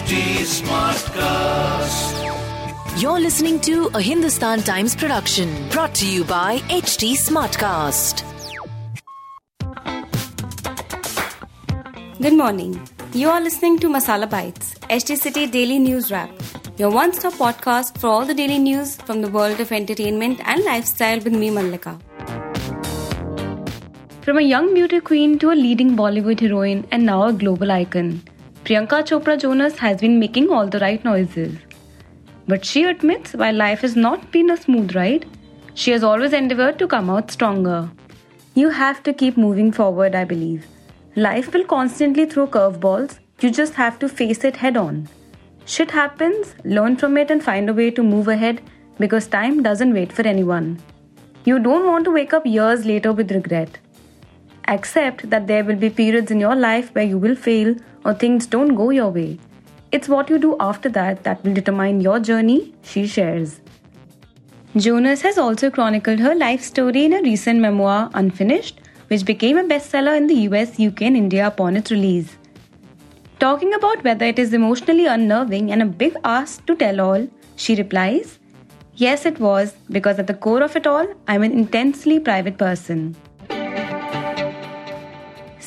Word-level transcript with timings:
HT 0.00 0.18
Smartcast. 0.50 2.20
You're 3.02 3.20
listening 3.20 3.60
to 3.60 3.90
a 3.92 4.00
Hindustan 4.00 4.62
Times 4.62 4.96
production 4.96 5.50
brought 5.68 5.94
to 5.96 6.06
you 6.10 6.24
by 6.24 6.56
HT 6.76 7.10
Smartcast. 7.24 8.22
Good 12.18 12.32
morning. 12.32 12.80
You 13.12 13.28
are 13.28 13.42
listening 13.42 13.78
to 13.80 13.90
Masala 13.90 14.30
Bites, 14.30 14.72
HT 14.88 15.18
City 15.18 15.46
Daily 15.46 15.78
News 15.78 16.10
Wrap, 16.10 16.30
your 16.78 16.90
one 16.90 17.12
stop 17.12 17.34
podcast 17.34 17.98
for 17.98 18.06
all 18.06 18.24
the 18.24 18.32
daily 18.32 18.58
news 18.58 18.96
from 18.96 19.20
the 19.20 19.28
world 19.28 19.60
of 19.60 19.70
entertainment 19.70 20.40
and 20.46 20.64
lifestyle 20.64 21.20
with 21.20 21.34
me, 21.34 21.50
Mallika. 21.50 22.00
From 24.22 24.38
a 24.38 24.42
young 24.56 24.72
beauty 24.72 25.00
queen 25.00 25.38
to 25.40 25.50
a 25.50 25.60
leading 25.66 25.94
Bollywood 25.94 26.40
heroine 26.40 26.86
and 26.90 27.04
now 27.04 27.24
a 27.26 27.34
global 27.34 27.70
icon, 27.70 28.22
Priyanka 28.70 29.02
Chopra 29.02 29.36
Jonas 29.36 29.78
has 29.78 30.00
been 30.00 30.20
making 30.20 30.48
all 30.48 30.68
the 30.68 30.78
right 30.78 31.04
noises. 31.04 31.56
But 32.46 32.64
she 32.64 32.84
admits 32.84 33.32
while 33.32 33.52
life 33.52 33.80
has 33.80 33.96
not 33.96 34.30
been 34.30 34.48
a 34.48 34.56
smooth 34.56 34.94
ride, 34.94 35.26
she 35.74 35.90
has 35.90 36.04
always 36.04 36.32
endeavored 36.32 36.78
to 36.78 36.86
come 36.86 37.10
out 37.10 37.32
stronger. 37.32 37.90
You 38.54 38.68
have 38.68 39.02
to 39.02 39.12
keep 39.12 39.36
moving 39.36 39.72
forward, 39.72 40.14
I 40.14 40.22
believe. 40.22 40.68
Life 41.16 41.52
will 41.52 41.64
constantly 41.64 42.26
throw 42.26 42.46
curveballs, 42.46 43.18
you 43.40 43.50
just 43.50 43.74
have 43.74 43.98
to 43.98 44.08
face 44.08 44.44
it 44.44 44.58
head 44.58 44.76
on. 44.76 45.08
Shit 45.64 45.90
happens, 45.90 46.54
learn 46.62 46.96
from 46.96 47.16
it, 47.16 47.28
and 47.32 47.42
find 47.42 47.68
a 47.68 47.74
way 47.74 47.90
to 47.90 48.04
move 48.04 48.28
ahead 48.28 48.62
because 49.00 49.26
time 49.26 49.64
doesn't 49.64 49.92
wait 49.92 50.12
for 50.12 50.22
anyone. 50.22 50.78
You 51.44 51.58
don't 51.58 51.88
want 51.88 52.04
to 52.04 52.12
wake 52.12 52.32
up 52.32 52.46
years 52.46 52.86
later 52.86 53.12
with 53.12 53.32
regret. 53.32 53.78
Accept 54.70 55.28
that 55.30 55.48
there 55.48 55.64
will 55.64 55.76
be 55.76 55.90
periods 55.90 56.30
in 56.30 56.38
your 56.38 56.54
life 56.54 56.94
where 56.94 57.04
you 57.04 57.18
will 57.18 57.34
fail 57.34 57.74
or 58.04 58.14
things 58.14 58.46
don't 58.46 58.76
go 58.76 58.90
your 58.90 59.10
way. 59.10 59.38
It's 59.90 60.08
what 60.08 60.30
you 60.30 60.38
do 60.38 60.56
after 60.60 60.88
that 60.90 61.24
that 61.24 61.42
will 61.44 61.52
determine 61.52 62.00
your 62.00 62.20
journey, 62.20 62.72
she 62.82 63.08
shares. 63.08 63.60
Jonas 64.76 65.22
has 65.22 65.36
also 65.36 65.68
chronicled 65.70 66.20
her 66.20 66.36
life 66.36 66.62
story 66.62 67.04
in 67.04 67.12
a 67.12 67.22
recent 67.22 67.58
memoir, 67.58 68.10
Unfinished, 68.14 68.80
which 69.08 69.24
became 69.24 69.58
a 69.58 69.64
bestseller 69.64 70.16
in 70.16 70.28
the 70.28 70.42
US, 70.48 70.78
UK, 70.78 71.02
and 71.02 71.16
India 71.16 71.48
upon 71.48 71.76
its 71.76 71.90
release. 71.90 72.36
Talking 73.40 73.74
about 73.74 74.04
whether 74.04 74.26
it 74.26 74.38
is 74.38 74.54
emotionally 74.54 75.06
unnerving 75.06 75.72
and 75.72 75.82
a 75.82 75.86
big 75.86 76.14
ask 76.22 76.64
to 76.66 76.76
tell 76.76 77.00
all, 77.00 77.26
she 77.56 77.74
replies, 77.74 78.38
Yes, 78.94 79.26
it 79.26 79.40
was, 79.40 79.74
because 79.90 80.20
at 80.20 80.28
the 80.28 80.34
core 80.34 80.62
of 80.62 80.76
it 80.76 80.86
all, 80.86 81.08
I'm 81.26 81.42
an 81.42 81.50
intensely 81.50 82.20
private 82.20 82.56
person. 82.56 83.16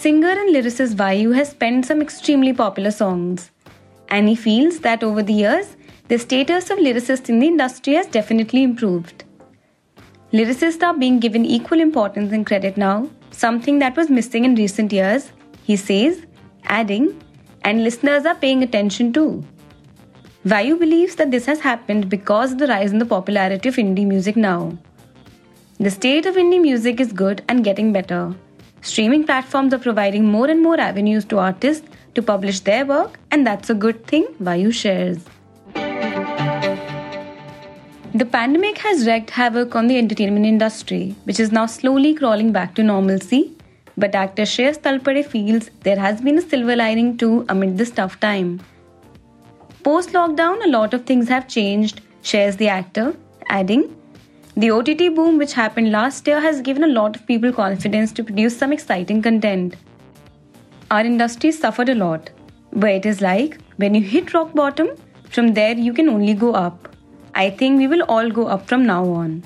Singer 0.00 0.30
and 0.30 0.54
lyricist 0.54 0.94
Vayu 0.94 1.34
has 1.34 1.52
penned 1.52 1.84
some 1.84 2.00
extremely 2.00 2.54
popular 2.54 2.90
songs, 2.90 3.50
and 4.08 4.30
he 4.30 4.34
feels 4.34 4.78
that 4.80 5.02
over 5.02 5.22
the 5.22 5.34
years, 5.34 5.76
the 6.08 6.18
status 6.18 6.70
of 6.70 6.78
lyricists 6.78 7.28
in 7.28 7.38
the 7.38 7.46
industry 7.46 7.92
has 7.92 8.06
definitely 8.06 8.62
improved. 8.62 9.24
Lyricists 10.32 10.82
are 10.82 10.96
being 10.96 11.20
given 11.20 11.44
equal 11.44 11.80
importance 11.80 12.32
and 12.32 12.46
credit 12.46 12.78
now, 12.78 13.10
something 13.30 13.78
that 13.80 13.94
was 13.94 14.08
missing 14.08 14.46
in 14.46 14.54
recent 14.54 14.90
years, 14.90 15.32
he 15.64 15.76
says, 15.76 16.24
adding, 16.64 17.22
and 17.60 17.84
listeners 17.84 18.24
are 18.24 18.34
paying 18.34 18.62
attention 18.62 19.12
too. 19.12 19.44
Vayu 20.46 20.78
believes 20.78 21.16
that 21.16 21.30
this 21.30 21.44
has 21.44 21.60
happened 21.60 22.08
because 22.08 22.52
of 22.52 22.58
the 22.58 22.68
rise 22.68 22.90
in 22.90 22.98
the 22.98 23.04
popularity 23.04 23.68
of 23.68 23.76
indie 23.76 24.06
music 24.06 24.34
now. 24.34 24.78
The 25.78 25.90
state 25.90 26.24
of 26.24 26.36
indie 26.36 26.62
music 26.62 27.00
is 27.00 27.12
good 27.12 27.44
and 27.48 27.62
getting 27.62 27.92
better, 27.92 28.34
Streaming 28.82 29.24
platforms 29.24 29.74
are 29.74 29.78
providing 29.78 30.24
more 30.24 30.48
and 30.48 30.62
more 30.62 30.80
avenues 30.80 31.24
to 31.26 31.38
artists 31.38 31.86
to 32.14 32.22
publish 32.22 32.60
their 32.60 32.86
work, 32.86 33.18
and 33.30 33.46
that's 33.46 33.68
a 33.70 33.74
good 33.74 34.06
thing, 34.06 34.26
Vayu 34.42 34.72
shares. 34.72 35.18
The 38.12 38.26
pandemic 38.26 38.78
has 38.78 39.06
wreaked 39.06 39.30
havoc 39.30 39.76
on 39.76 39.86
the 39.86 39.96
entertainment 39.96 40.46
industry, 40.46 41.14
which 41.24 41.38
is 41.38 41.52
now 41.52 41.66
slowly 41.66 42.14
crawling 42.14 42.52
back 42.52 42.74
to 42.74 42.82
normalcy. 42.82 43.52
But 43.96 44.14
actor 44.14 44.42
Shreyas 44.42 44.80
Talpade 44.80 45.26
feels 45.26 45.70
there 45.82 45.98
has 45.98 46.20
been 46.20 46.38
a 46.38 46.42
silver 46.42 46.74
lining 46.74 47.18
too 47.18 47.44
amid 47.48 47.76
this 47.76 47.90
tough 47.90 48.18
time. 48.18 48.60
Post 49.84 50.10
lockdown, 50.10 50.64
a 50.64 50.68
lot 50.68 50.94
of 50.94 51.04
things 51.04 51.28
have 51.28 51.48
changed, 51.48 52.00
shares 52.22 52.56
the 52.56 52.68
actor, 52.68 53.14
adding, 53.48 53.94
the 54.56 54.70
OTT 54.70 55.14
boom, 55.14 55.38
which 55.38 55.52
happened 55.52 55.92
last 55.92 56.26
year, 56.26 56.40
has 56.40 56.60
given 56.60 56.82
a 56.84 56.88
lot 56.88 57.14
of 57.16 57.26
people 57.26 57.52
confidence 57.52 58.12
to 58.12 58.24
produce 58.24 58.58
some 58.58 58.72
exciting 58.72 59.22
content. 59.22 59.76
Our 60.90 61.04
industry 61.04 61.52
suffered 61.52 61.88
a 61.88 61.94
lot, 61.94 62.30
but 62.72 62.90
it 62.90 63.06
is 63.06 63.20
like 63.20 63.58
when 63.76 63.94
you 63.94 64.02
hit 64.02 64.34
rock 64.34 64.52
bottom, 64.52 64.88
from 65.30 65.54
there 65.54 65.76
you 65.76 65.92
can 65.92 66.08
only 66.08 66.34
go 66.34 66.52
up. 66.52 66.88
I 67.34 67.50
think 67.50 67.78
we 67.78 67.86
will 67.86 68.02
all 68.02 68.28
go 68.28 68.48
up 68.48 68.66
from 68.66 68.84
now 68.84 69.04
on. 69.04 69.44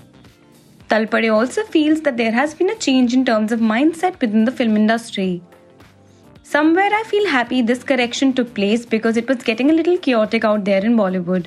Talpade 0.88 1.32
also 1.32 1.64
feels 1.64 2.00
that 2.02 2.16
there 2.16 2.32
has 2.32 2.54
been 2.54 2.70
a 2.70 2.76
change 2.76 3.12
in 3.12 3.24
terms 3.24 3.52
of 3.52 3.60
mindset 3.60 4.18
within 4.20 4.46
the 4.46 4.52
film 4.52 4.76
industry. 4.76 5.42
Somewhere 6.42 6.90
I 6.92 7.02
feel 7.04 7.28
happy 7.28 7.60
this 7.60 7.84
correction 7.84 8.32
took 8.32 8.54
place 8.54 8.86
because 8.86 9.18
it 9.18 9.28
was 9.28 9.42
getting 9.42 9.70
a 9.70 9.74
little 9.74 9.98
chaotic 9.98 10.44
out 10.44 10.64
there 10.64 10.84
in 10.84 10.96
Bollywood. 10.96 11.46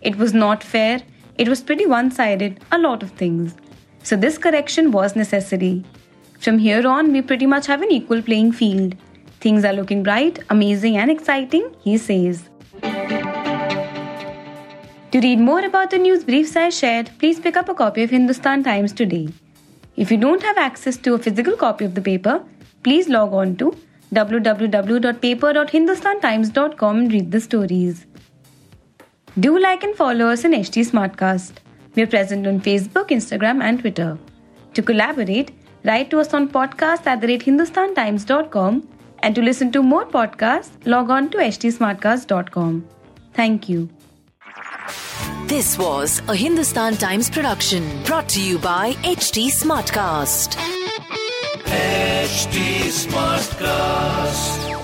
It 0.00 0.16
was 0.16 0.32
not 0.32 0.62
fair 0.62 1.02
it 1.38 1.48
was 1.48 1.62
pretty 1.62 1.86
one 1.86 2.10
sided, 2.10 2.60
a 2.72 2.78
lot 2.78 3.02
of 3.02 3.10
things. 3.12 3.54
So 4.02 4.16
this 4.16 4.38
correction 4.38 4.90
was 4.90 5.16
necessary. 5.16 5.84
From 6.40 6.58
here 6.58 6.86
on, 6.86 7.12
we 7.12 7.22
pretty 7.22 7.46
much 7.46 7.66
have 7.66 7.82
an 7.82 7.90
equal 7.90 8.22
playing 8.22 8.52
field. 8.52 8.94
Things 9.40 9.64
are 9.64 9.72
looking 9.72 10.02
bright, 10.02 10.38
amazing, 10.50 10.96
and 10.96 11.10
exciting, 11.10 11.74
he 11.80 11.98
says. 11.98 12.48
To 15.12 15.20
read 15.20 15.38
more 15.38 15.64
about 15.64 15.90
the 15.90 15.98
news 15.98 16.24
briefs 16.24 16.56
I 16.56 16.70
shared, 16.70 17.10
please 17.18 17.38
pick 17.40 17.56
up 17.56 17.68
a 17.68 17.74
copy 17.74 18.02
of 18.02 18.10
Hindustan 18.10 18.64
Times 18.64 18.92
today. 18.92 19.28
If 19.96 20.10
you 20.10 20.18
don't 20.18 20.42
have 20.42 20.58
access 20.58 20.96
to 20.98 21.14
a 21.14 21.18
physical 21.18 21.56
copy 21.56 21.84
of 21.84 21.94
the 21.94 22.02
paper, 22.02 22.42
please 22.82 23.08
log 23.08 23.32
on 23.32 23.56
to 23.56 23.74
www.paper.hindustantimes.com 24.14 26.98
and 26.98 27.12
read 27.12 27.30
the 27.30 27.40
stories. 27.40 28.06
Do 29.38 29.58
like 29.58 29.82
and 29.82 29.94
follow 29.94 30.28
us 30.28 30.44
on 30.46 30.52
HT 30.52 30.90
Smartcast. 30.90 31.52
We 31.94 32.02
are 32.02 32.06
present 32.06 32.46
on 32.46 32.60
Facebook, 32.60 33.08
Instagram, 33.08 33.62
and 33.62 33.80
Twitter. 33.80 34.18
To 34.74 34.82
collaborate, 34.82 35.50
write 35.84 36.10
to 36.10 36.20
us 36.20 36.32
on 36.32 36.48
podcast 36.48 37.06
at 37.06 37.20
the 37.20 37.26
rate 37.26 37.44
hindustantimes.com 37.44 38.88
and 39.20 39.34
to 39.34 39.42
listen 39.42 39.72
to 39.72 39.82
more 39.82 40.06
podcasts, 40.06 40.70
log 40.86 41.10
on 41.10 41.28
to 41.30 41.38
htsmartcast.com. 41.38 42.86
Thank 43.34 43.68
you. 43.68 43.90
This 45.46 45.78
was 45.78 46.22
a 46.28 46.34
Hindustan 46.34 46.96
Times 46.96 47.28
production 47.28 48.02
brought 48.04 48.28
to 48.30 48.40
you 48.40 48.58
by 48.58 48.92
HT 49.04 49.48
Smartcast. 49.48 50.56
HT 51.66 52.88
Smartcast. 53.04 54.75